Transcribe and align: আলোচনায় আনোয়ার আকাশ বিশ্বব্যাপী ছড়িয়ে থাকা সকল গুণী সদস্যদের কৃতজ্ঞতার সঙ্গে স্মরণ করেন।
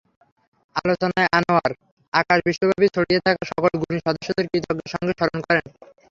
আলোচনায় 0.75 1.29
আনোয়ার 1.37 1.71
আকাশ 2.13 2.39
বিশ্বব্যাপী 2.47 2.87
ছড়িয়ে 2.95 3.23
থাকা 3.25 3.43
সকল 3.51 3.71
গুণী 3.81 3.97
সদস্যদের 4.01 4.45
কৃতজ্ঞতার 4.51 4.91
সঙ্গে 4.93 5.13
স্মরণ 5.17 5.39
করেন। 5.47 5.65